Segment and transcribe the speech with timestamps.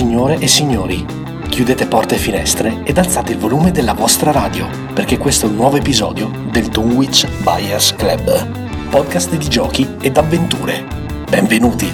[0.00, 1.04] Signore e signori,
[1.50, 5.56] chiudete porte e finestre ed alzate il volume della vostra radio, perché questo è un
[5.56, 10.86] nuovo episodio del Dunwich Buyers Club, podcast di giochi ed avventure.
[11.28, 11.92] Benvenuti!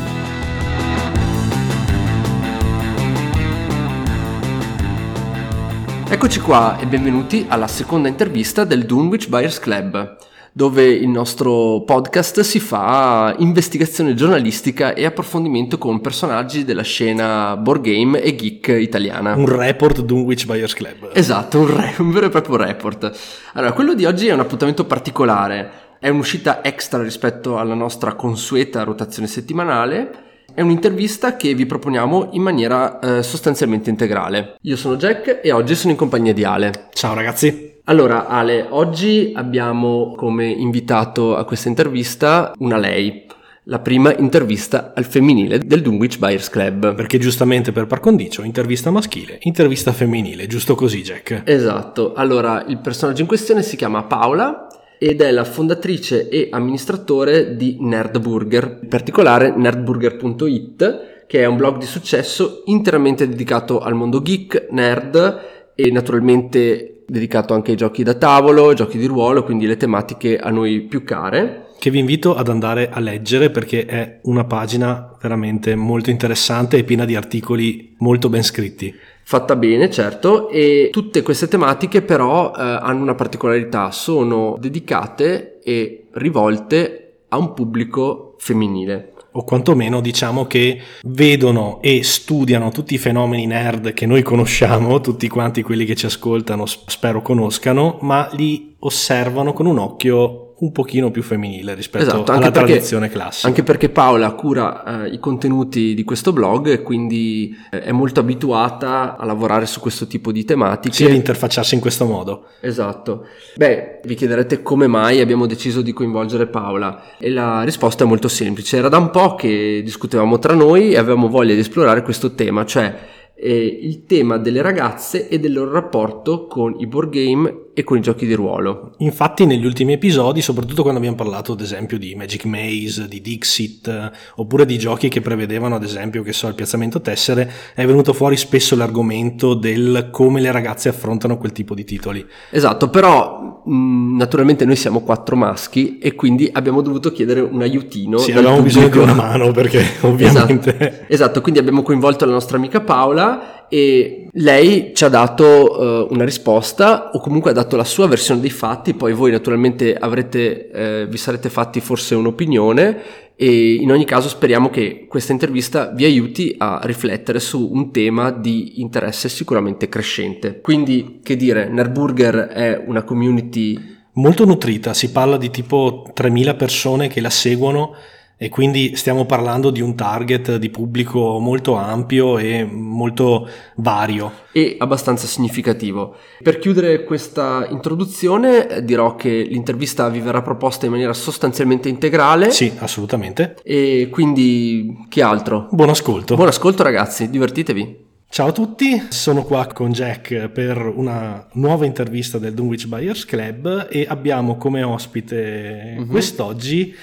[6.09, 10.16] Eccoci qua e benvenuti alla seconda intervista del Dunwich Buyers Club
[10.57, 17.83] dove il nostro podcast si fa investigazione giornalistica e approfondimento con personaggi della scena board
[17.83, 19.34] game e geek italiana.
[19.34, 21.11] Un report Dunwich Buyers Club.
[21.12, 23.12] Esatto, un, re- un vero e proprio report.
[23.52, 28.83] Allora, quello di oggi è un appuntamento particolare, è un'uscita extra rispetto alla nostra consueta
[28.83, 30.25] rotazione settimanale.
[30.55, 34.55] È un'intervista che vi proponiamo in maniera eh, sostanzialmente integrale.
[34.62, 36.88] Io sono Jack e oggi sono in compagnia di Ale.
[36.95, 37.75] Ciao ragazzi.
[37.88, 43.27] Allora Ale, oggi abbiamo come invitato a questa intervista una lei,
[43.64, 46.96] la prima intervista al femminile del Dunwich Buyers Club.
[46.96, 51.42] Perché giustamente per par condicio, intervista maschile, intervista femminile, giusto così Jack.
[51.44, 54.66] Esatto, allora il personaggio in questione si chiama Paola
[54.98, 61.78] ed è la fondatrice e amministratore di Nerdburger, in particolare nerdburger.it, che è un blog
[61.78, 65.41] di successo interamente dedicato al mondo geek, nerd
[65.77, 70.50] e naturalmente dedicato anche ai giochi da tavolo, giochi di ruolo, quindi le tematiche a
[70.50, 71.68] noi più care.
[71.78, 76.84] Che vi invito ad andare a leggere perché è una pagina veramente molto interessante e
[76.84, 78.94] piena di articoli molto ben scritti.
[79.22, 86.06] Fatta bene, certo, e tutte queste tematiche però eh, hanno una particolarità, sono dedicate e
[86.12, 93.47] rivolte a un pubblico femminile o quantomeno diciamo che vedono e studiano tutti i fenomeni
[93.47, 99.53] nerd che noi conosciamo, tutti quanti quelli che ci ascoltano spero conoscano, ma li osservano
[99.53, 103.46] con un occhio un pochino più femminile rispetto esatto, alla perché, tradizione classica.
[103.46, 108.20] Anche perché Paola cura eh, i contenuti di questo blog e quindi eh, è molto
[108.20, 110.95] abituata a lavorare su questo tipo di tematiche.
[110.95, 112.46] Sì, ad interfacciarsi in questo modo.
[112.61, 113.27] Esatto.
[113.56, 118.28] Beh, vi chiederete come mai abbiamo deciso di coinvolgere Paola e la risposta è molto
[118.28, 118.78] semplice.
[118.78, 122.64] Era da un po' che discutevamo tra noi e avevamo voglia di esplorare questo tema,
[122.64, 127.85] cioè eh, il tema delle ragazze e del loro rapporto con i board game e
[127.85, 128.94] con i giochi di ruolo.
[128.99, 134.12] Infatti negli ultimi episodi, soprattutto quando abbiamo parlato ad esempio di Magic Maze, di Dixit,
[134.37, 138.38] oppure di giochi che prevedevano ad esempio, che so, il piazzamento tessere, è venuto fuori
[138.38, 142.25] spesso l'argomento del come le ragazze affrontano quel tipo di titoli.
[142.49, 148.17] Esatto, però mh, naturalmente noi siamo quattro maschi e quindi abbiamo dovuto chiedere un aiutino.
[148.17, 148.79] Sì, avevamo pubblico.
[148.81, 150.79] bisogno di una mano perché ovviamente...
[150.79, 151.05] Esatto.
[151.08, 153.25] esatto, quindi abbiamo coinvolto la nostra amica Paola
[153.69, 158.41] e lei ci ha dato uh, una risposta o comunque ha dato la sua versione
[158.41, 164.05] dei fatti, poi voi naturalmente avrete, eh, vi sarete fatti forse un'opinione e in ogni
[164.05, 169.88] caso speriamo che questa intervista vi aiuti a riflettere su un tema di interesse sicuramente
[169.88, 170.61] crescente.
[170.61, 173.79] Quindi che dire, Nerdburger è una community
[174.12, 177.94] molto nutrita, si parla di tipo 3000 persone che la seguono
[178.38, 184.31] e quindi stiamo parlando di un target di pubblico molto ampio e molto vario.
[184.52, 186.17] E abbastanza significativo.
[186.43, 192.50] Per chiudere questa introduzione eh, dirò che l'intervista vi verrà proposta in maniera sostanzialmente integrale.
[192.50, 193.56] Sì, assolutamente.
[193.62, 195.69] E quindi che altro?
[195.70, 196.35] Buon ascolto.
[196.35, 198.05] Buon ascolto ragazzi, divertitevi.
[198.29, 203.87] Ciao a tutti, sono qua con Jack per una nuova intervista del Dunwich Buyers Club
[203.88, 206.06] e abbiamo come ospite uh-huh.
[206.06, 206.94] quest'oggi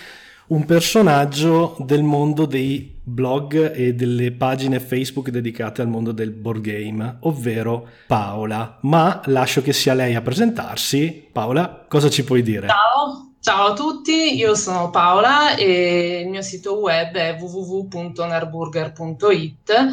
[0.48, 6.62] un personaggio del mondo dei blog e delle pagine Facebook dedicate al mondo del board
[6.62, 8.78] game, ovvero Paola.
[8.81, 11.28] Ma lascio che sia lei a presentarsi.
[11.31, 12.68] Paola, cosa ci puoi dire?
[12.68, 13.33] Ciao.
[13.44, 19.90] Ciao a tutti, io sono Paola e il mio sito web è www.nerburger.it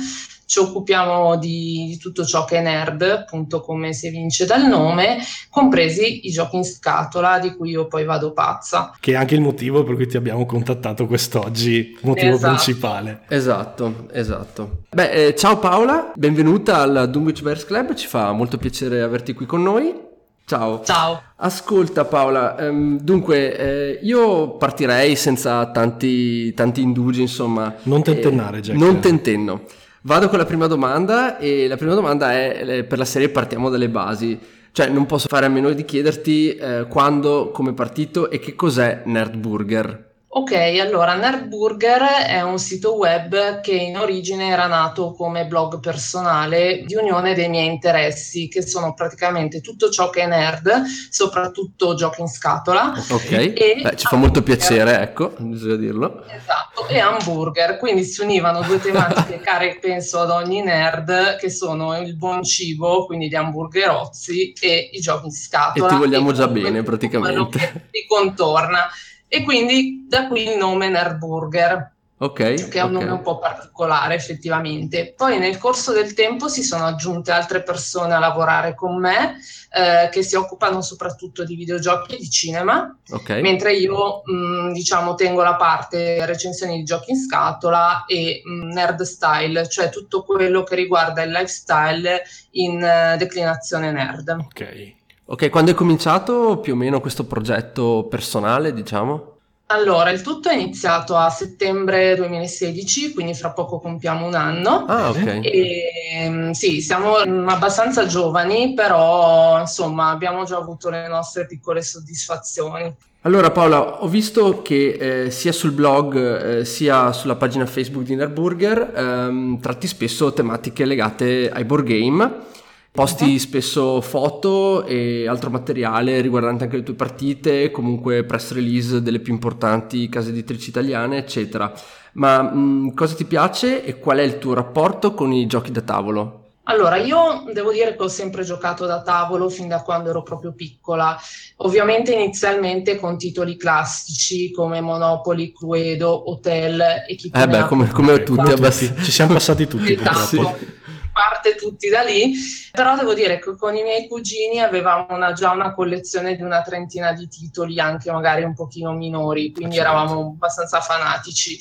[0.47, 5.19] ci occupiamo di, di, tutto ciò che è nerd, appunto come si evince dal nome,
[5.49, 8.95] compresi i giochi in scatola di cui io poi vado pazza.
[9.01, 12.55] Che è anche il motivo per cui ti abbiamo contattato quest'oggi, motivo esatto.
[12.55, 13.23] principale.
[13.29, 14.83] Esatto, esatto.
[14.91, 19.47] Beh, eh, ciao Paola, benvenuta al Dunwich Bears Club, ci fa molto piacere averti qui
[19.47, 20.07] con noi.
[20.51, 20.83] Ciao.
[20.83, 21.23] Ciao.
[21.37, 27.73] Ascolta Paola, ehm, dunque eh, io partirei senza tanti, tanti indugi, insomma.
[27.85, 28.77] Non tentennare, eh, Jack.
[28.77, 29.63] Non tentenno.
[30.01, 33.89] Vado con la prima domanda e la prima domanda è per la serie partiamo dalle
[33.89, 34.37] basi.
[34.73, 39.03] Cioè non posso fare a meno di chiederti eh, quando, come partito e che cos'è
[39.05, 40.10] Nerdburger.
[40.33, 46.85] Ok, allora Nerdburger è un sito web che in origine era nato come blog personale
[46.87, 52.21] di unione dei miei interessi, che sono praticamente tutto ciò che è nerd, soprattutto giochi
[52.21, 52.93] in scatola.
[53.09, 56.25] Ok, e Beh, ci fa molto piacere, ecco, bisogna dirlo.
[56.29, 61.99] Esatto, e hamburger, quindi si univano due tematiche care penso ad ogni nerd, che sono
[61.99, 65.89] il buon cibo, quindi gli hamburgerozzi, e i giochi in scatola.
[65.89, 67.59] E ti vogliamo già bene praticamente.
[67.59, 68.89] Che ti contorna
[69.33, 71.93] e quindi da qui il nome Nerdburger.
[72.23, 73.07] Okay, che è un okay.
[73.07, 75.15] nome un po' particolare effettivamente.
[75.17, 79.39] Poi nel corso del tempo si sono aggiunte altre persone a lavorare con me
[79.73, 83.41] eh, che si occupano soprattutto di videogiochi e di cinema, okay.
[83.41, 89.01] mentre io mh, diciamo tengo la parte recensioni di giochi in scatola e mh, nerd
[89.01, 94.29] style, cioè tutto quello che riguarda il lifestyle in uh, declinazione nerd.
[94.29, 94.99] Ok.
[95.33, 99.37] Ok, quando è cominciato più o meno questo progetto personale, diciamo?
[99.67, 104.87] Allora, il tutto è iniziato a settembre 2016, quindi fra poco compiamo un anno.
[104.89, 105.39] Ah, ok.
[105.45, 105.83] E,
[106.15, 112.93] ehm, sì, siamo abbastanza giovani, però insomma abbiamo già avuto le nostre piccole soddisfazioni.
[113.21, 118.17] Allora Paola, ho visto che eh, sia sul blog eh, sia sulla pagina Facebook di
[118.17, 122.49] Nerburger ehm, tratti spesso tematiche legate ai board game
[122.93, 123.39] Posti uh-huh.
[123.39, 129.33] spesso foto e altro materiale riguardante anche le tue partite, comunque press release delle più
[129.33, 131.73] importanti case editrici italiane, eccetera.
[132.15, 135.83] Ma mh, cosa ti piace e qual è il tuo rapporto con i giochi da
[135.83, 136.39] tavolo?
[136.65, 140.53] Allora, io devo dire che ho sempre giocato da tavolo fin da quando ero proprio
[140.53, 141.17] piccola.
[141.59, 148.23] Ovviamente inizialmente con titoli classici come Monopoly, Cluedo, Hotel e chi Eh beh, come, come
[148.23, 150.37] tutti, abbassi- ci siamo passati tutti esatto.
[150.37, 150.79] purtroppo
[151.21, 152.33] parte tutti da lì,
[152.73, 156.63] però devo dire che con i miei cugini avevamo una, già una collezione di una
[156.63, 159.91] trentina di titoli, anche magari un pochino minori, quindi certo.
[159.91, 161.61] eravamo abbastanza fanatici.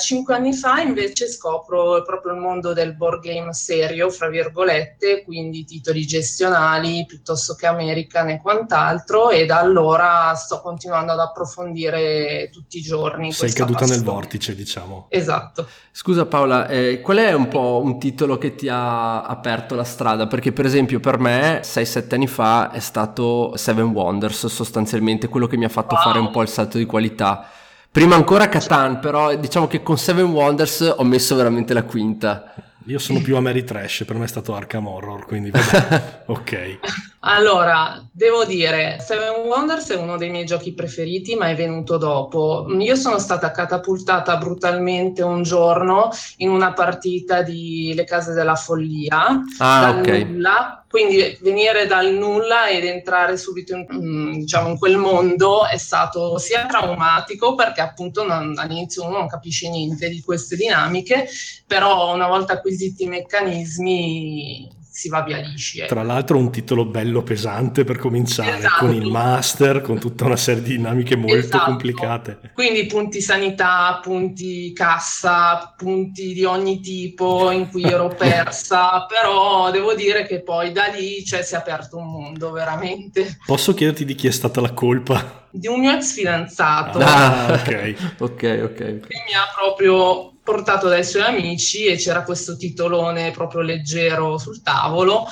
[0.00, 5.64] Cinque anni fa invece scopro proprio il mondo del board game serio, fra virgolette, quindi
[5.64, 12.78] titoli gestionali piuttosto che American e quant'altro, e da allora sto continuando ad approfondire tutti
[12.78, 13.30] i giorni.
[13.32, 14.00] Sei caduta passione.
[14.00, 15.06] nel vortice, diciamo.
[15.10, 15.68] Esatto.
[15.92, 20.26] Scusa Paola, eh, qual è un po' un titolo che ti ha aperto la strada?
[20.26, 25.58] Perché per esempio per me 6-7 anni fa è stato Seven Wonders, sostanzialmente quello che
[25.58, 26.04] mi ha fatto wow.
[26.04, 27.50] fare un po' il salto di qualità
[27.92, 32.54] Prima ancora Catan, però diciamo che con Seven Wonders ho messo veramente la quinta.
[32.86, 36.78] Io sono più a Mary Trash, per me è stato Arkham Horror, quindi vabbè, ok.
[37.22, 42.66] Allora, devo dire, Seven Wonders è uno dei miei giochi preferiti, ma è venuto dopo.
[42.78, 46.08] Io sono stata catapultata brutalmente un giorno
[46.38, 50.06] in una partita di Le Case della Follia, ah, ok.
[50.06, 55.76] nulla, quindi venire dal nulla ed entrare subito in, mm, diciamo, in quel mondo è
[55.76, 61.28] stato sia traumatico perché appunto non, all'inizio uno non capisce niente di queste dinamiche,
[61.66, 65.80] però una volta acquisiti i meccanismi si va via lisci.
[65.80, 65.86] Eh.
[65.86, 68.86] Tra l'altro un titolo bello pesante per cominciare, esatto.
[68.86, 71.64] con il master, con tutta una serie di dinamiche molto esatto.
[71.64, 72.40] complicate.
[72.52, 79.94] Quindi punti sanità, punti cassa, punti di ogni tipo in cui ero persa, però devo
[79.94, 83.38] dire che poi da lì cioè, si è aperto un mondo veramente.
[83.46, 85.48] Posso chiederti di chi è stata la colpa?
[85.50, 86.98] Di un mio ex fidanzato.
[87.00, 88.74] Ah, ok, ok, ok.
[88.74, 94.62] Che mi ha proprio portato dai suoi amici e c'era questo titolone proprio leggero sul
[94.62, 95.26] tavolo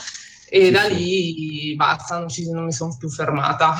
[0.48, 0.94] e sì, da sì.
[0.94, 3.76] lì basta, non, ci, non mi sono più fermata.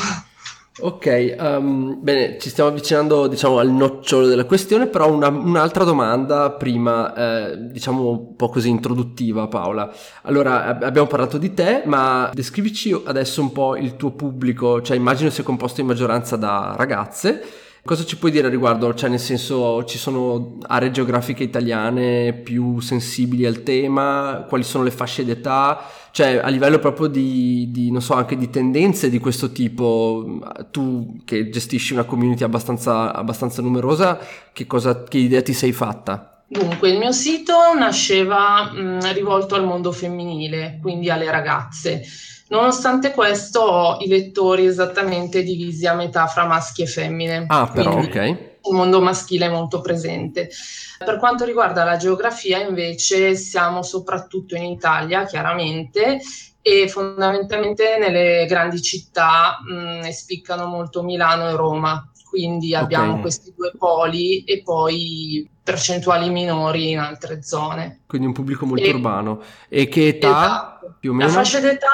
[0.80, 6.52] Ok, um, bene, ci stiamo avvicinando diciamo al nocciolo della questione, però una, un'altra domanda
[6.52, 7.14] prima,
[7.50, 9.92] eh, diciamo un po' così introduttiva Paola.
[10.23, 15.30] Allora, abbiamo parlato di te, ma descrivici adesso un po' il tuo pubblico, cioè immagino
[15.30, 17.42] sia composto in maggioranza da ragazze
[17.88, 18.92] Cosa ci puoi dire a riguardo?
[18.92, 24.44] Cioè, nel senso, ci sono aree geografiche italiane più sensibili al tema?
[24.47, 25.87] Quali sono le fasce d'età?
[26.18, 30.40] Cioè, a livello proprio di, di non so, anche di tendenze di questo tipo,
[30.72, 34.18] tu che gestisci una community abbastanza, abbastanza numerosa,
[34.52, 36.42] che, cosa, che idea ti sei fatta?
[36.48, 42.02] Dunque, il mio sito nasceva mh, rivolto al mondo femminile, quindi alle ragazze.
[42.48, 47.44] Nonostante questo ho i lettori esattamente divisi a metà fra maschi e femmine.
[47.46, 48.57] Ah, però, ok.
[48.68, 50.50] Il mondo maschile è molto presente.
[50.98, 56.20] Per quanto riguarda la geografia, invece, siamo soprattutto in Italia, chiaramente,
[56.60, 62.10] e fondamentalmente nelle grandi città mh, ne spiccano molto Milano e Roma.
[62.28, 63.20] Quindi abbiamo okay.
[63.22, 68.02] questi due poli e poi percentuali minori in altre zone.
[68.06, 69.40] Quindi un pubblico molto e, urbano.
[69.68, 70.28] E che età?
[70.28, 71.28] Esatto Più o meno?
[71.28, 71.87] La fascia d'età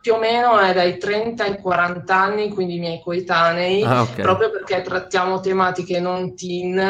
[0.00, 4.20] più o meno è dai 30 ai 40 anni, quindi i miei coetanei, Ah, ok.
[4.20, 6.80] proprio perché trattiamo tematiche non teen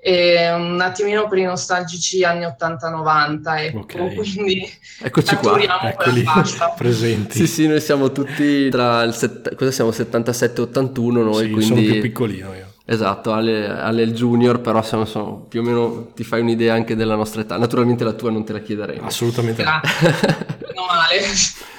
[0.00, 4.14] e un attimino per i nostalgici anni 80-90, ecco, Ok.
[4.14, 4.70] quindi
[5.02, 5.58] Eccoci qua.
[5.82, 6.24] Eccoli
[6.76, 7.36] presenti.
[7.38, 11.50] Sì, sì, noi siamo tutti tra il set- cosa siamo 77 e 81 noi, Sì,
[11.50, 12.64] quindi sono più piccolino io.
[12.88, 16.94] Esatto, Ale, Ale il junior, però siamo, sono- più o meno ti fai un'idea anche
[16.94, 17.58] della nostra età.
[17.58, 19.06] Naturalmente la tua non te la chiederemo.
[19.08, 19.80] Assolutamente no.
[20.76, 21.75] Grazie, meno male.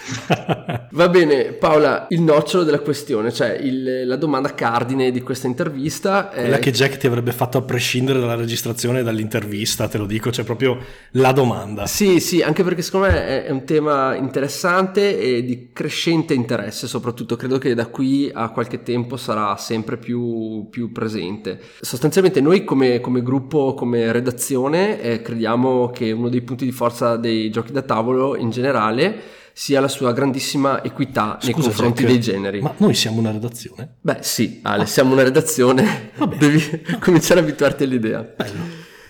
[0.91, 6.31] Va bene, Paola, il nocciolo della questione, cioè il- la domanda cardine di questa intervista
[6.31, 6.41] è...
[6.41, 10.29] Quella che Jack ti avrebbe fatto a prescindere dalla registrazione e dall'intervista, te lo dico,
[10.29, 10.77] c'è proprio
[11.11, 11.85] la domanda.
[11.85, 16.87] Sì, sì, anche perché secondo me è, è un tema interessante e di crescente interesse,
[16.87, 21.59] soprattutto credo che da qui a qualche tempo sarà sempre più, più presente.
[21.81, 27.17] Sostanzialmente noi come, come gruppo, come redazione, eh, crediamo che uno dei punti di forza
[27.17, 32.13] dei giochi da tavolo in generale sia la sua grandissima equità nei Scusa, confronti Jack,
[32.13, 32.61] dei generi.
[32.61, 33.95] Ma noi siamo una redazione?
[34.01, 36.37] Beh sì, Ale, siamo una redazione, Vabbè.
[36.37, 38.21] devi cominciare a abituarti all'idea.
[38.21, 38.59] Bello.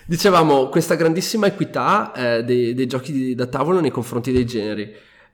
[0.06, 4.90] Dicevamo questa grandissima equità eh, dei, dei giochi da tavolo nei confronti dei generi.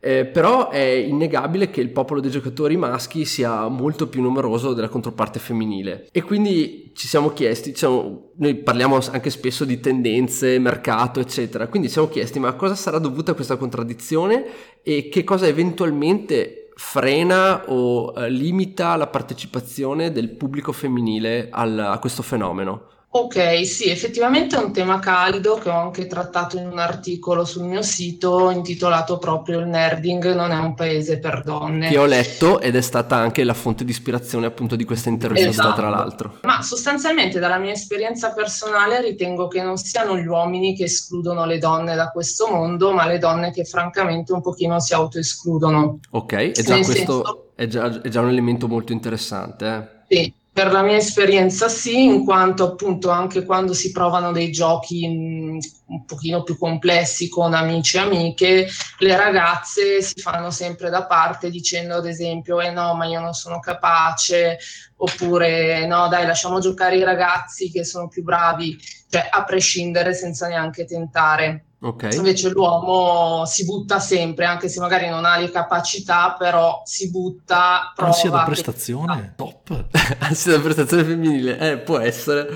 [0.07, 4.91] Eh, però è innegabile che il popolo dei giocatori maschi sia molto più numeroso della
[4.91, 11.21] controparte femminile e quindi ci siamo chiesti, diciamo, noi parliamo anche spesso di tendenze, mercato
[11.21, 14.45] eccetera, quindi ci siamo chiesti ma cosa sarà dovuta questa contraddizione
[14.83, 21.99] e che cosa eventualmente frena o eh, limita la partecipazione del pubblico femminile al- a
[21.99, 22.89] questo fenomeno.
[23.17, 27.63] Ok, sì, effettivamente è un tema caldo che ho anche trattato in un articolo sul
[27.63, 31.91] mio sito intitolato proprio Il nerding non è un paese per donne.
[31.91, 35.49] che ho letto ed è stata anche la fonte di ispirazione appunto di questa intervista
[35.49, 35.75] Esatto.
[35.77, 36.39] tra l'altro.
[36.43, 41.59] Ma sostanzialmente dalla mia esperienza personale ritengo che non siano gli uomini che escludono le
[41.59, 46.01] donne da questo mondo, ma le donne che francamente un pochino si autoescludono.
[46.11, 49.67] Ok, e già Nel questo senso- è, già, è già un elemento molto interessante.
[50.09, 50.17] eh.
[50.17, 55.05] Sì, per la mia esperienza sì, in quanto appunto anche quando si provano dei giochi
[55.09, 58.69] mh, un pochino più complessi con amici e amiche,
[58.99, 63.33] le ragazze si fanno sempre da parte dicendo ad esempio eh no, ma io non
[63.33, 64.59] sono capace,
[64.97, 68.79] oppure no, dai, lasciamo giocare i ragazzi che sono più bravi,
[69.11, 71.65] cioè a prescindere senza neanche tentare.
[71.85, 77.11] Ok, Invece l'uomo si butta sempre, anche se magari non ha le capacità, però si
[77.11, 78.11] butta, prova.
[78.11, 79.35] Ansia da che- prestazione?
[79.37, 79.85] Top.
[80.21, 82.49] anzi la prestazione femminile, eh, può essere.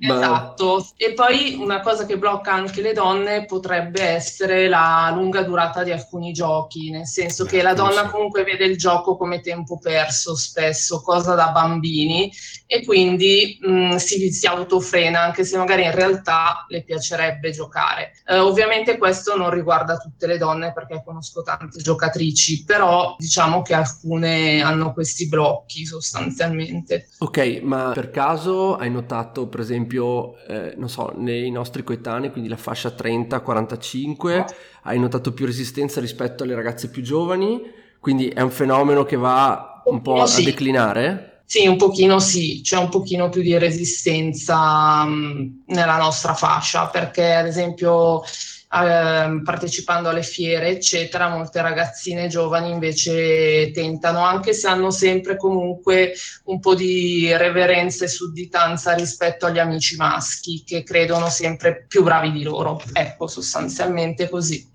[0.00, 5.82] Esatto, e poi una cosa che blocca anche le donne potrebbe essere la lunga durata
[5.82, 9.40] di alcuni giochi, nel senso Beh, che la quello donna comunque vede il gioco come
[9.40, 12.32] tempo perso spesso, cosa da bambini,
[12.66, 18.12] e quindi mh, si, si autofrena, anche se magari in realtà le piacerebbe giocare.
[18.26, 23.74] Eh, ovviamente questo non riguarda tutte le donne perché conosco tante giocatrici, però diciamo che
[23.74, 27.08] alcune hanno questi blocchi sostanzialmente.
[27.18, 32.48] Ok, ma per caso hai notato, per esempio, eh, non so, nei nostri coetanei, quindi
[32.48, 34.46] la fascia 30-45,
[34.82, 37.60] hai notato più resistenza rispetto alle ragazze più giovani?
[37.98, 40.42] Quindi è un fenomeno che va un po' a Sì.
[40.42, 41.44] declinare?
[41.44, 47.32] Sì, un pochino sì, c'è un pochino più di resistenza mh, nella nostra fascia, perché
[47.34, 48.22] ad esempio
[48.72, 56.14] ehm, partecipando alle fiere, eccetera, molte ragazzine giovani invece tentano, anche se hanno sempre comunque
[56.44, 62.30] un po' di reverenza e sudditanza rispetto agli amici maschi, che credono sempre più bravi
[62.32, 62.80] di loro.
[62.92, 64.68] Ecco, sostanzialmente così.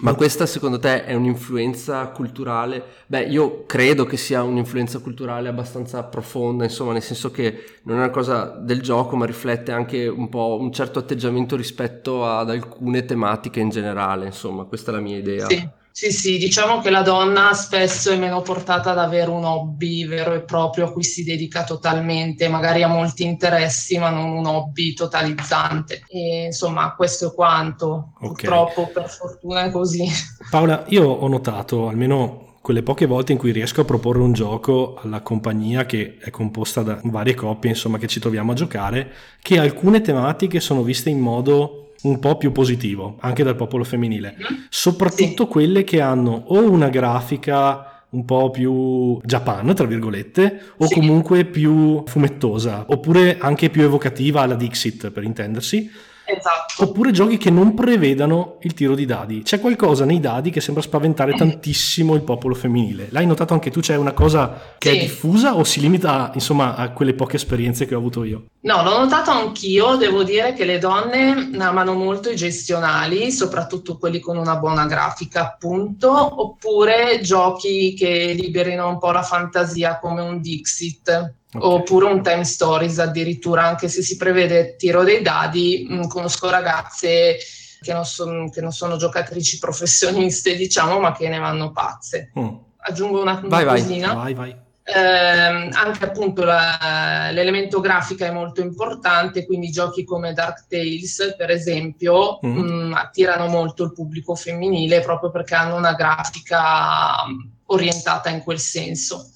[0.00, 2.82] Ma questa secondo te è un'influenza culturale?
[3.06, 8.00] Beh, io credo che sia un'influenza culturale abbastanza profonda, insomma, nel senso che non è
[8.00, 13.04] una cosa del gioco, ma riflette anche un po' un certo atteggiamento rispetto ad alcune
[13.04, 15.46] tematiche in generale, insomma, questa è la mia idea.
[15.46, 20.06] Sì, sì, sì, diciamo che la donna spesso è meno portata ad avere un hobby
[20.06, 24.46] vero e proprio a cui si dedica totalmente, magari ha molti interessi, ma non un
[24.46, 26.02] hobby totalizzante.
[26.08, 28.12] E, insomma, questo è quanto.
[28.20, 28.26] Ok.
[28.26, 30.08] Purtroppo, per fortuna è così.
[30.50, 34.98] Paola, io ho notato almeno quelle poche volte in cui riesco a proporre un gioco
[35.02, 39.58] alla compagnia che è composta da varie coppie, insomma, che ci troviamo a giocare, che
[39.58, 44.36] alcune tematiche sono viste in modo un po' più positivo, anche dal popolo femminile,
[44.68, 50.94] soprattutto quelle che hanno o una grafica un po' più Japan, tra virgolette, o Sì.
[50.94, 55.90] comunque più fumettosa, oppure anche più evocativa alla Dixit, per intendersi,
[56.24, 56.84] Esatto.
[56.84, 59.42] Oppure giochi che non prevedano il tiro di dadi.
[59.42, 63.08] C'è qualcosa nei dadi che sembra spaventare tantissimo il popolo femminile.
[63.10, 63.80] L'hai notato anche tu?
[63.80, 64.96] C'è una cosa che sì.
[64.96, 68.46] è diffusa o si limita insomma a quelle poche esperienze che ho avuto io?
[68.60, 69.96] No, l'ho notato anch'io.
[69.96, 75.42] Devo dire che le donne amano molto i gestionali, soprattutto quelli con una buona grafica,
[75.42, 81.34] appunto, oppure giochi che liberino un po' la fantasia come un Dixit.
[81.54, 81.68] Okay.
[81.68, 86.48] Oppure un time stories addirittura, anche se si prevede tiro dei dadi, mh, mm, conosco
[86.48, 87.36] ragazze
[87.80, 92.32] che non, son, che non, sono giocatrici professioniste, diciamo, ma che ne vanno pazze.
[92.38, 92.48] Mm.
[92.84, 94.14] Aggiungo una, vai, cosina.
[94.14, 94.56] Vai, vai.
[94.84, 101.50] Eh, anche appunto la, l'elemento grafica è molto importante, quindi giochi come Dark Tales, per
[101.50, 102.58] esempio, mm.
[102.58, 108.58] mh, attirano molto il pubblico femminile proprio perché hanno una grafica mm, orientata in quel
[108.58, 109.30] senso.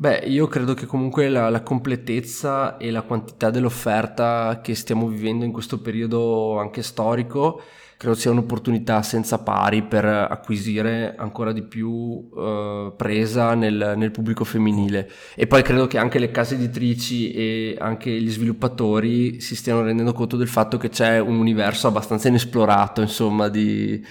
[0.00, 5.44] Beh, io credo che comunque la, la, completezza e la quantità dell'offerta che stiamo vivendo
[5.44, 7.60] in questo periodo anche storico
[7.98, 14.42] credo sia un'opportunità senza pari per acquisire ancora di più uh, presa nel, nel, pubblico
[14.42, 15.06] femminile.
[15.34, 20.14] E poi credo che anche le case editrici e anche gli sviluppatori si stiano rendendo
[20.14, 24.02] conto del fatto che c'è un universo abbastanza inesplorato insomma di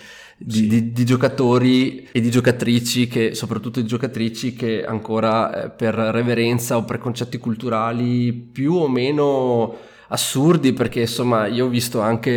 [0.41, 0.67] di, sì.
[0.67, 6.77] di, di, giocatori e di giocatrici che, soprattutto di giocatrici che ancora eh, per reverenza
[6.77, 9.75] o preconcetti culturali più o meno
[10.08, 12.31] assurdi perché insomma io ho visto anche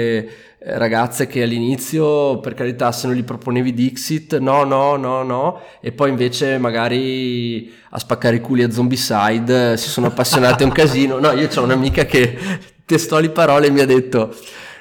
[0.58, 5.60] eh, ragazze che all'inizio per carità se non gli proponevi Dixit no no no no
[5.80, 11.18] e poi invece magari a spaccare i culi a Zombicide si sono appassionate un casino
[11.18, 12.36] no io ho un'amica che
[12.84, 14.34] testuali parole mi ha detto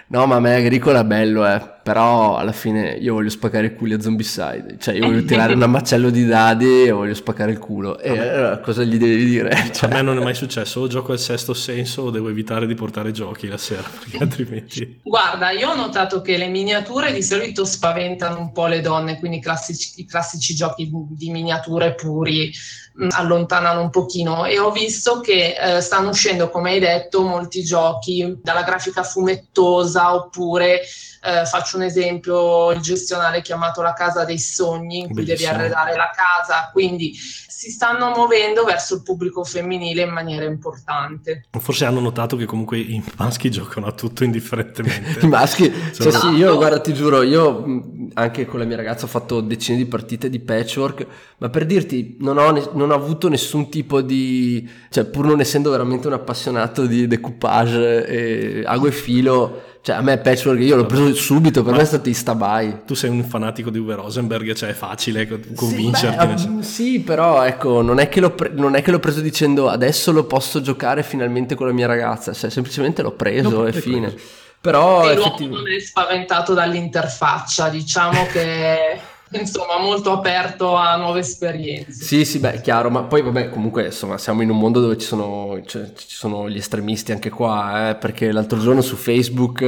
[0.07, 3.95] no ma a me Agricola bello eh però alla fine io voglio spaccare il culo
[3.95, 7.97] a Zombicide, cioè io voglio tirare un macello di dadi e voglio spaccare il culo.
[7.99, 9.71] E allora cosa gli devi dire?
[9.71, 9.89] Cioè...
[9.89, 12.75] A me non è mai successo, o gioco al sesto senso o devo evitare di
[12.75, 14.99] portare giochi la sera, perché altrimenti...
[15.03, 19.37] Guarda, io ho notato che le miniature di solito spaventano un po' le donne, quindi
[19.37, 22.51] i classici, i classici giochi di miniature puri
[22.93, 27.21] mh, mm, allontanano un pochino e ho visto che eh, stanno uscendo, come hai detto,
[27.21, 30.81] molti giochi dalla grafica fumettosa oppure
[31.23, 35.51] eh, faccio un esempio, il gestionale chiamato la casa dei sogni, in cui Bellissimo.
[35.51, 37.13] devi arredare la casa, quindi
[37.61, 41.43] si stanno muovendo verso il pubblico femminile in maniera importante.
[41.59, 45.19] Forse hanno notato che comunque i maschi giocano a tutto indifferentemente.
[45.23, 49.07] I maschi, cioè, sì, io guarda, ti giuro, io anche con la mia ragazza ho
[49.07, 51.05] fatto decine di partite di patchwork,
[51.37, 55.69] ma per dirti, non ho, non ho avuto nessun tipo di, cioè pur non essendo
[55.69, 60.85] veramente un appassionato di decoupage e ago e filo, cioè, a me Patchwork io l'ho
[60.85, 62.81] preso subito, per Ma me è stato Istabai.
[62.85, 66.37] Tu sei un fanatico di Uwe Rosenberg, cioè è facile convincerti.
[66.37, 70.11] Sì, beh, sì però ecco, non è, pre- non è, che l'ho preso dicendo adesso
[70.11, 74.09] lo posso giocare finalmente con la mia ragazza, cioè semplicemente l'ho preso e fine.
[74.09, 74.39] Preso.
[74.61, 75.47] Però e effettivamente...
[75.47, 78.99] non è spaventato dall'interfaccia, diciamo che
[79.39, 82.03] insomma molto aperto a nuove esperienze.
[82.03, 85.05] Sì, sì, beh, chiaro, ma poi vabbè, comunque insomma siamo in un mondo dove ci
[85.05, 89.63] sono, cioè, ci sono gli estremisti anche qua, eh, perché l'altro giorno su Facebook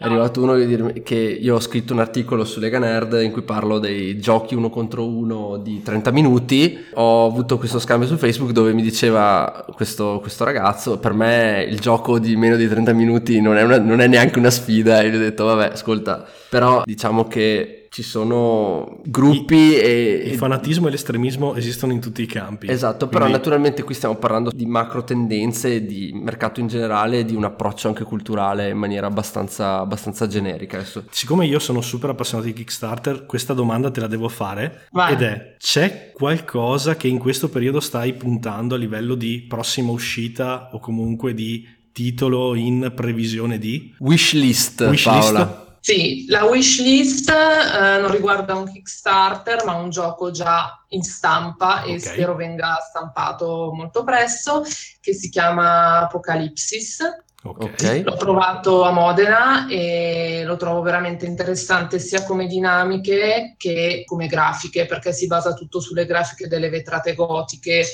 [0.00, 3.42] è arrivato uno che, che io ho scritto un articolo su Lega Nerd in cui
[3.42, 6.86] parlo dei giochi uno contro uno di 30 minuti.
[6.94, 11.80] Ho avuto questo scambio su Facebook dove mi diceva questo, questo ragazzo: Per me il
[11.80, 15.02] gioco di meno di 30 minuti non è, una, non è neanche una sfida.
[15.02, 20.22] E gli ho detto: Vabbè, ascolta, però diciamo che ci sono gruppi I, e...
[20.26, 22.70] Il fanatismo e l'estremismo esistono in tutti i campi.
[22.70, 23.38] Esatto, però Quindi...
[23.38, 27.88] naturalmente qui stiamo parlando di macro tendenze, di mercato in generale e di un approccio
[27.88, 30.76] anche culturale in maniera abbastanza, abbastanza generica.
[30.76, 31.06] Adesso.
[31.10, 35.12] Siccome io sono super appassionato di Kickstarter, questa domanda te la devo fare Vai.
[35.12, 40.70] ed è, c'è qualcosa che in questo periodo stai puntando a livello di prossima uscita
[40.72, 43.92] o comunque di titolo in previsione di?
[43.98, 45.64] Wishlist, Wish Paola.
[45.80, 51.94] Sì, la wishlist eh, non riguarda un Kickstarter, ma un gioco già in stampa okay.
[51.94, 54.62] e spero venga stampato molto presto,
[55.00, 56.98] che si chiama Apocalipsis.
[57.42, 58.02] Okay.
[58.02, 64.84] L'ho trovato a Modena e lo trovo veramente interessante sia come dinamiche che come grafiche,
[64.84, 67.86] perché si basa tutto sulle grafiche delle vetrate gotiche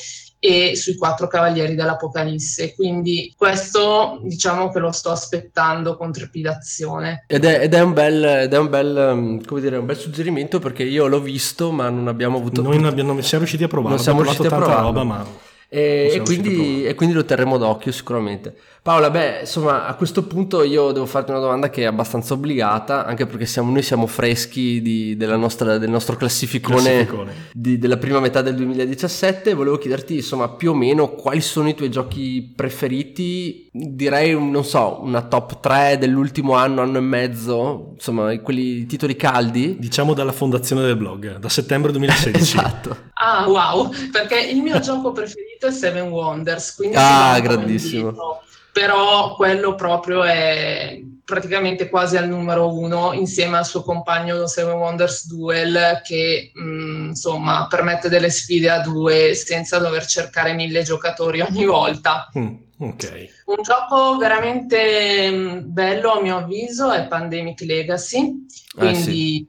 [0.46, 2.74] e sui quattro cavalieri dell'Apocalisse.
[2.74, 7.24] Quindi questo diciamo che lo sto aspettando con trepidazione.
[7.26, 10.58] Ed è, ed è un bel, ed è un bel, come dire, un bel suggerimento
[10.58, 12.62] perché io l'ho visto ma non abbiamo avuto...
[12.62, 14.80] Noi non, abbiamo, non siamo riusciti a provare, non siamo riusciti a provare.
[14.80, 15.26] roba ma...
[15.68, 18.54] E, e, quindi, e, quindi, lo terremo d'occhio sicuramente.
[18.86, 23.04] Paola, beh, insomma, a questo punto io devo farti una domanda che è abbastanza obbligata,
[23.04, 27.32] anche perché siamo, noi siamo freschi di, nostra, del nostro classificone, classificone.
[27.52, 29.54] Di, della prima metà del 2017.
[29.54, 33.68] Volevo chiederti, insomma, più o meno quali sono i tuoi giochi preferiti?
[33.72, 39.76] Direi, non so, una top 3 dell'ultimo anno, anno e mezzo, insomma, quelli titoli caldi?
[39.80, 42.38] Diciamo dalla fondazione del blog, da settembre 2016.
[42.56, 42.96] esatto.
[43.14, 48.42] Ah, wow, perché il mio gioco preferito è Seven Wonders, quindi ah, grandissimo
[48.76, 55.26] però quello proprio è praticamente quasi al numero uno insieme al suo compagno Seven Wonders
[55.28, 61.40] Duel che mh, mm, insomma permette delle sfide a due senza dover cercare mille giocatori
[61.40, 62.28] ogni volta.
[62.38, 63.30] Mm, okay.
[63.46, 69.48] Un gioco veramente mm, bello a mio avviso è Pandemic Legacy, quindi ah, sì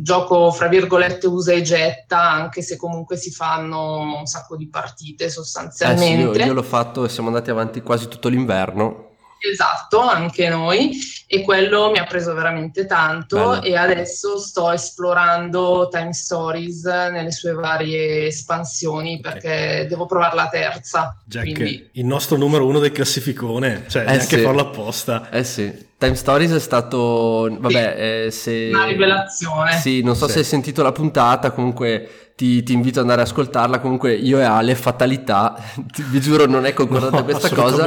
[0.00, 5.28] Gioco fra virgolette usa e getta, anche se comunque si fanno un sacco di partite
[5.28, 6.30] sostanzialmente.
[6.30, 9.07] Eh sì, io, io l'ho fatto e siamo andati avanti quasi tutto l'inverno.
[9.38, 13.62] Esatto, anche noi e quello mi ha preso veramente tanto Bello.
[13.62, 19.32] e adesso sto esplorando Time Stories nelle sue varie espansioni okay.
[19.32, 21.16] perché devo provare la terza.
[21.24, 21.90] Jack, quindi...
[21.92, 24.42] il nostro numero uno del classificone, cioè eh neanche sì.
[24.42, 25.28] farlo apposta.
[25.30, 25.86] Eh sì.
[25.98, 28.00] Time Stories è stato, vabbè, sì.
[28.00, 28.70] eh, se...
[28.72, 29.72] una rivelazione.
[29.78, 30.34] Sì, non so sì.
[30.34, 33.80] se hai sentito la puntata, comunque ti, ti, invito ad andare ad ascoltarla.
[33.80, 35.56] Comunque, io e Ale, fatalità,
[35.92, 37.84] ti, vi giuro, non è concordata no, questa cosa.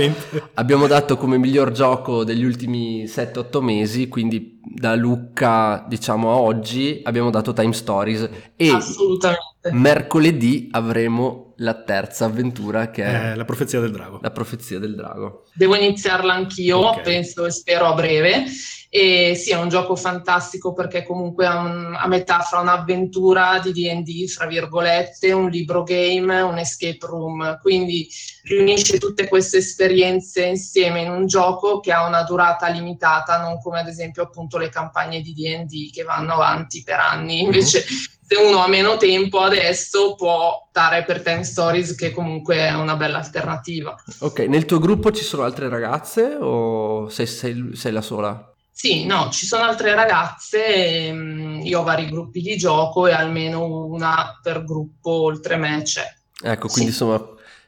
[0.56, 7.00] Abbiamo dato come miglior gioco degli ultimi 7-8 mesi, quindi da Lucca, diciamo, a oggi,
[7.06, 8.30] abbiamo dato Time Stories.
[8.58, 9.51] E Assolutamente.
[9.70, 14.20] Mercoledì avremo la terza avventura che è eh, La profezia del drago.
[14.22, 15.46] La profezia del drago.
[15.54, 17.04] Devo iniziarla anch'io, okay.
[17.04, 18.46] penso e spero a breve.
[18.94, 23.72] E sì, è un gioco fantastico perché comunque è un, a metà fra un'avventura di
[23.72, 27.60] DD, fra virgolette, un libro game, un escape room.
[27.62, 28.10] Quindi
[28.44, 33.80] riunisce tutte queste esperienze insieme in un gioco che ha una durata limitata, non come
[33.80, 37.38] ad esempio appunto le campagne di DD che vanno avanti per anni.
[37.38, 37.46] Mhm.
[37.46, 42.56] Invece mm-hmm se uno ha meno tempo adesso può optare per Time Stories che comunque
[42.56, 43.94] è una bella alternativa.
[44.20, 48.54] Ok, nel tuo gruppo ci sono altre ragazze o sei, sei, sei la sola?
[48.72, 53.84] Sì, no, ci sono altre ragazze, ehm, io ho vari gruppi di gioco e almeno
[53.84, 56.06] una per gruppo oltre me c'è.
[56.42, 57.04] Ecco, quindi sì.
[57.04, 57.22] insomma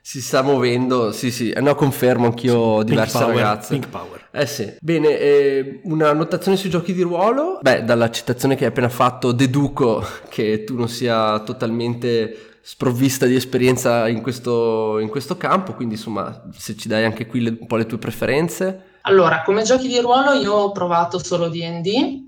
[0.06, 3.74] si sta muovendo, sì sì, no confermo anch'io sì, diverse power, ragazze.
[3.74, 4.28] Pink Power.
[4.32, 4.74] Eh sì.
[4.82, 7.60] Bene, eh, una notazione sui giochi di ruolo?
[7.62, 13.36] Beh, dalla citazione che hai appena fatto deduco che tu non sia totalmente sprovvista di
[13.36, 17.66] esperienza in questo, in questo campo, quindi insomma se ci dai anche qui le, un
[17.66, 18.98] po' le tue preferenze.
[19.04, 22.24] Allora, come giochi di ruolo io ho provato solo D&D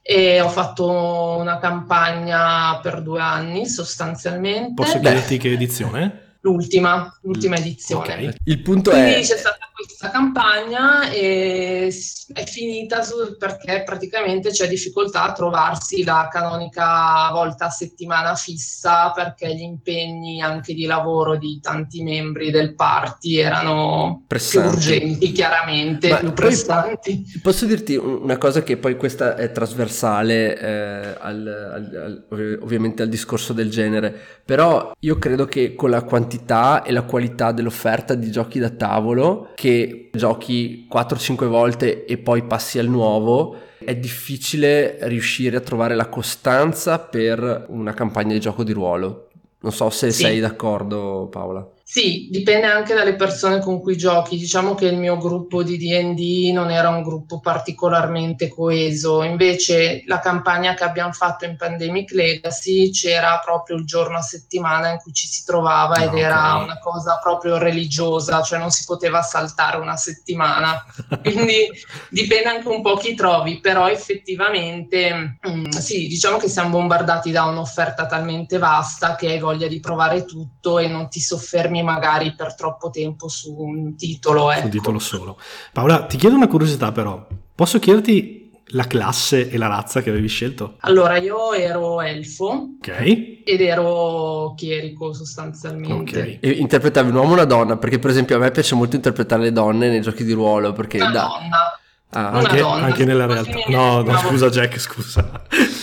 [0.00, 4.72] e ho fatto una campagna per due anni sostanzialmente.
[4.74, 6.22] Posso chiederti che edizione?
[6.40, 8.14] L'ultima, l'ultima edizione.
[8.14, 8.34] Okay.
[8.44, 9.20] Il punto Quindi è...
[9.20, 11.94] c'è stata questa campagna e
[12.32, 19.12] è finita su, perché praticamente c'è difficoltà a trovarsi la canonica volta a settimana fissa
[19.12, 24.68] perché gli impegni anche di lavoro di tanti membri del party erano pressanti.
[24.68, 27.24] più urgenti chiaramente, Ma più pressanti.
[27.40, 33.08] Posso dirti una cosa che poi questa è trasversale eh, al, al, al, ovviamente al
[33.08, 34.12] discorso del genere,
[34.44, 36.37] però io credo che con la quantità
[36.82, 42.42] e la qualità dell'offerta di giochi da tavolo che che giochi 4-5 volte e poi
[42.42, 48.64] passi al nuovo, è difficile riuscire a trovare la costanza per una campagna di gioco
[48.64, 49.28] di ruolo.
[49.60, 50.22] Non so se sì.
[50.22, 51.68] sei d'accordo Paola.
[51.90, 54.36] Sì, dipende anche dalle persone con cui giochi.
[54.36, 60.18] Diciamo che il mio gruppo di DD non era un gruppo particolarmente coeso, invece la
[60.18, 65.14] campagna che abbiamo fatto in Pandemic Legacy c'era proprio il giorno a settimana in cui
[65.14, 66.20] ci si trovava ed okay.
[66.20, 70.84] era una cosa proprio religiosa, cioè non si poteva saltare una settimana.
[71.24, 71.70] Quindi
[72.10, 77.30] dipende anche un po' chi trovi, però effettivamente mh, mm, sì, diciamo che siamo bombardati
[77.30, 81.82] da un'offerta talmente vasta che hai voglia di provare tutto e non ti soffermi fermi
[81.82, 84.50] magari per troppo tempo su un titolo.
[84.50, 84.64] Ecco.
[84.64, 85.38] Un titolo solo.
[85.72, 87.26] Paola, ti chiedo una curiosità però.
[87.54, 88.36] Posso chiederti
[88.72, 90.76] la classe e la razza che avevi scelto?
[90.80, 92.76] Allora, io ero elfo.
[92.78, 93.42] Ok.
[93.44, 96.20] Ed ero chierico sostanzialmente.
[96.20, 96.38] Ok.
[96.40, 97.76] E interpretavi un uomo o una donna?
[97.76, 100.72] Perché per esempio a me piace molto interpretare le donne nei giochi di ruolo.
[100.72, 101.20] Perché una da...
[101.20, 101.77] donna.
[102.10, 103.58] Ah, anche, anche, nella realtà.
[103.68, 105.28] No, no, scusa Jack, scusa.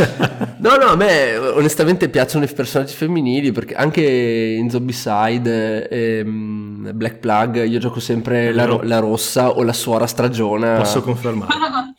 [0.58, 6.90] no, no, a me onestamente piacciono i personaggi femminili perché anche in Zombicide e um,
[6.96, 10.78] Black Plug io gioco sempre la, la, rossa o la suora stragiona.
[10.78, 11.54] Posso confermare.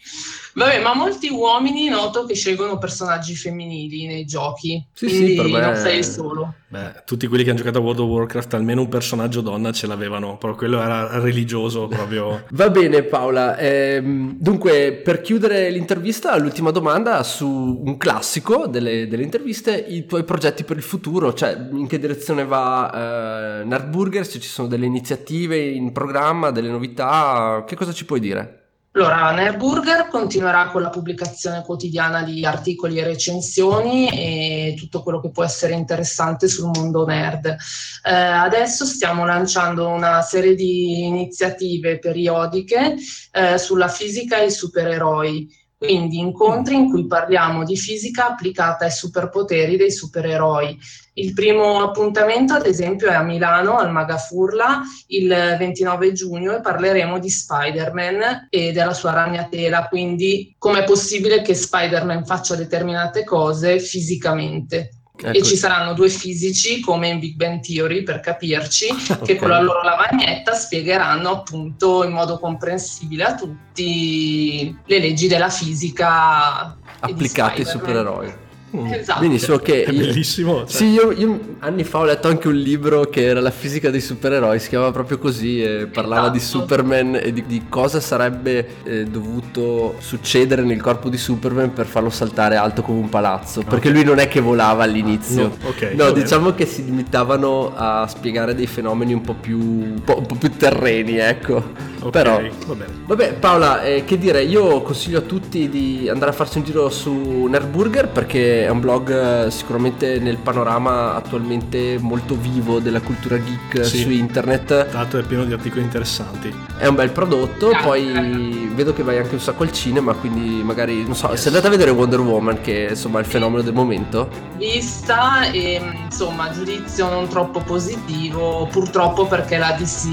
[0.57, 4.83] Vabbè, ma molti uomini noto che scelgono personaggi femminili nei giochi.
[4.95, 5.61] Sì, sì, per me...
[5.61, 6.55] non sei il solo.
[6.69, 9.87] Beh, tutti quelli che hanno giocato a World of Warcraft, almeno un personaggio donna ce
[9.87, 12.45] l'avevano, però quello era religioso proprio.
[12.53, 19.25] Va bene Paola, ehm, dunque per chiudere l'intervista, l'ultima domanda su un classico delle, delle,
[19.25, 24.41] interviste, i tuoi progetti per il futuro, cioè in che direzione va eh, Nerdburger, se
[24.41, 28.65] ci sono delle iniziative in programma, delle novità, che cosa ci puoi dire?
[28.97, 35.31] Allora, Nerburger continuerà con la pubblicazione quotidiana di articoli e recensioni e tutto quello che
[35.31, 37.45] può essere interessante sul mondo nerd.
[37.45, 42.95] Eh, adesso stiamo lanciando una serie di iniziative periodiche
[43.33, 45.47] eh, sulla fisica e i supereroi
[45.79, 50.79] quindi incontri in cui parliamo di fisica applicata ai superpoteri dei supereroi.
[51.15, 57.19] Il primo appuntamento, ad esempio, è a Milano, al Magafurla, il 29 giugno e parleremo
[57.19, 64.96] di Spider-Man e della sua ragnatela, quindi com'è possibile che Spider-Man faccia determinate cose fisicamente.
[65.19, 65.39] Ecco.
[65.39, 69.25] E ci saranno due fisici come in Big Bang Theory per capirci okay.
[69.25, 75.49] che con la loro lavagnetta spiegheranno appunto in modo comprensibile a tutti le leggi della
[75.49, 78.45] fisica applicate ai supereroi.
[78.77, 78.93] Mm.
[78.93, 79.21] Esatto.
[79.21, 80.59] Benissimo, che è bellissimo.
[80.59, 80.69] Cioè.
[80.69, 84.01] Sì, io, io, anni fa ho letto anche un libro che era la fisica dei
[84.01, 86.39] supereroi, si chiamava proprio così e parlava esatto.
[86.39, 91.87] di Superman e di, di cosa sarebbe eh, dovuto succedere nel corpo di Superman per
[91.87, 93.71] farlo saltare alto come un palazzo, okay.
[93.71, 95.43] perché lui non è che volava all'inizio.
[95.43, 100.03] No, okay, no diciamo che si limitavano a spiegare dei fenomeni un po' più, un
[100.05, 101.95] po', un po più terreni, ecco.
[102.07, 102.85] Okay, Però, vabbè.
[103.07, 106.89] vabbè Paola, eh, che dire, io consiglio a tutti di andare a farsi un giro
[106.91, 113.39] su Nerdburger perché è un blog eh, sicuramente nel panorama attualmente molto vivo della cultura
[113.39, 113.99] geek sì.
[114.03, 114.89] su internet.
[114.89, 116.53] Tra l'altro è pieno di articoli interessanti.
[116.77, 121.05] È un bel prodotto, poi vedo che vai anche un sacco al cinema, quindi magari,
[121.05, 121.43] non so, yes.
[121.43, 124.29] se andate a vedere Wonder Woman, che insomma è il fenomeno del momento.
[124.57, 130.09] Vista e insomma giudizio non troppo positivo, purtroppo perché la DC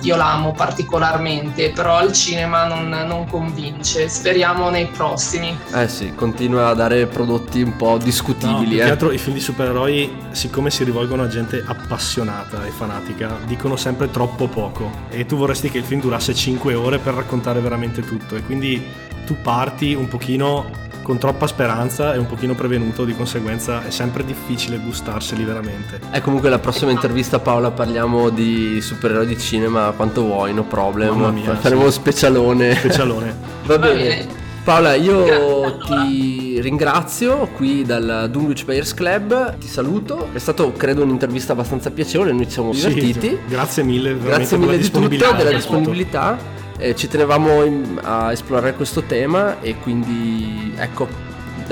[0.00, 4.08] io l'amo particolarmente, però al cinema non, non convince.
[4.08, 5.56] Speriamo nei prossimi.
[5.74, 8.76] Eh sì, continua a dare prodotti prodotti un po' discutibili.
[8.76, 8.90] No, eh.
[8.90, 14.10] altro i film di supereroi, siccome si rivolgono a gente appassionata e fanatica, dicono sempre
[14.10, 14.90] troppo poco.
[15.10, 18.36] E tu vorresti che il film durasse 5 ore per raccontare veramente tutto.
[18.36, 18.82] E quindi
[19.26, 24.24] tu parti un pochino con troppa speranza e un pochino prevenuto, di conseguenza è sempre
[24.24, 26.00] difficile gustarseli veramente.
[26.12, 31.32] E comunque la prossima intervista Paola parliamo di supereroi di cinema quanto vuoi, no problem.
[31.32, 31.86] Mia, Faremo sì.
[31.86, 32.74] uno specialone.
[32.76, 33.36] Specialone.
[33.66, 34.41] Va bene.
[34.64, 41.52] Paola, io ti ringrazio qui dal Dunwich Players Club, ti saluto, è stato credo un'intervista
[41.52, 43.28] abbastanza piacevole, noi ci siamo divertiti.
[43.28, 46.38] Sì, grazie mille, grazie mille di tutto, della disponibilità.
[46.78, 51.08] Eh, ci tenevamo in, a esplorare questo tema e quindi ecco,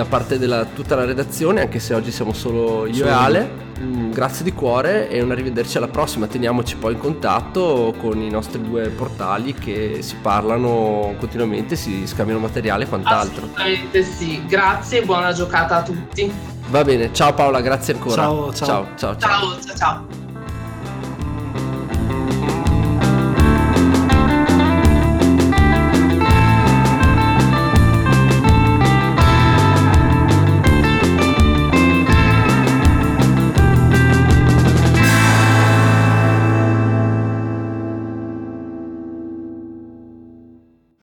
[0.02, 3.02] da parte della tutta la redazione, anche se oggi siamo solo io sì.
[3.02, 6.26] e Ale Mm, grazie di cuore e un arrivederci alla prossima.
[6.26, 12.40] Teniamoci poi in contatto con i nostri due portali che si parlano continuamente, si scambiano
[12.40, 13.44] materiale e quant'altro.
[13.44, 14.44] Assolutamente sì.
[14.46, 16.30] Grazie e buona giocata a tutti.
[16.68, 18.14] Va bene, ciao Paola, grazie ancora.
[18.16, 18.52] ciao.
[18.52, 19.16] ciao, ciao.
[19.16, 19.60] ciao.
[19.62, 20.29] ciao, ciao.